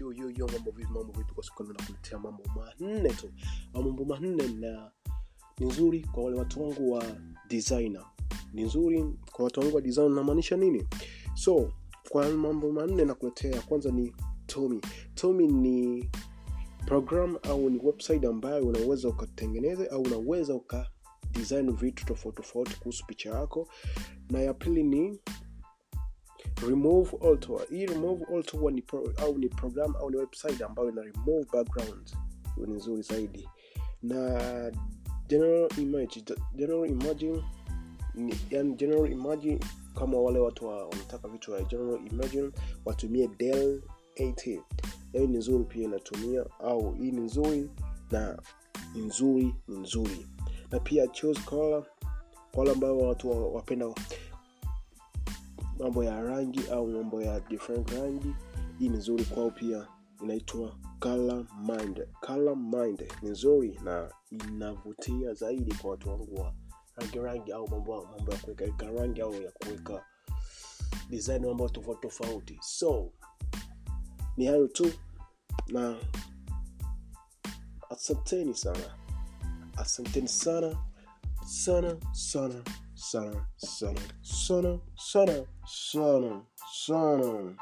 [0.00, 3.30] yo mambo vipi mambo vipi kwa mambo manne tu.
[3.74, 4.90] Mambo manne na
[5.58, 7.04] ni nzuri kwa wale watu wangu wa
[7.48, 8.04] designer.
[8.52, 10.86] Ni nzuri kwa watu wangu wa design namaanisha nini?
[11.34, 11.72] So
[12.08, 14.12] kwa mambo manne nakuletea kwanza ni
[14.46, 14.80] tommy
[15.14, 16.10] tommy ni
[16.86, 20.90] program au ni website ambayo unaweza ukatengeneza au unaweza uka
[21.32, 23.68] design vitu tofauti tofauti kuhusu picha yako.
[24.30, 25.20] Na ya pili ni
[26.66, 31.02] remove auto hii remove huwa ni pro, au ni program au ni website ambayo ina
[31.02, 32.10] remove background
[32.56, 33.48] ni nzuri zaidi.
[34.02, 34.72] Na
[35.28, 37.42] general image general imaging,
[38.14, 39.58] ni, yani general imaging
[39.94, 42.52] kama wale watu wanataka vitu vya general imaging
[42.84, 43.82] watumie Dell
[44.16, 44.60] 80
[45.12, 47.70] hiyo ni nzuri pia inatumia au hii ni nzuri
[48.10, 48.38] na
[48.94, 50.26] ni nzuri ni nzuri.
[50.70, 51.86] Na pia choose color
[52.52, 53.94] kwa wale ambao watu wa- wapenda
[55.78, 58.34] mambo ya rangi au mambo ya different rangi.
[58.78, 59.86] Hii ni nzuri kwao pia.
[60.22, 60.78] Inaitwa
[62.56, 63.12] mind.
[63.22, 66.54] Ni nzuri na inavutia zaidi kwa watu wangu wa
[66.96, 70.04] rangi rangi au mambo ya kuweka rangi au ya kuweka
[71.10, 72.58] design mambo tofauti tofauti.
[72.62, 73.12] So
[74.36, 74.92] ni hayo tu
[75.68, 75.96] na
[77.90, 78.98] asanteni sana.
[79.76, 80.76] Asanteni sana
[81.46, 82.62] sana sana
[83.00, 87.54] Center, Center, Center, Center, Center, Center.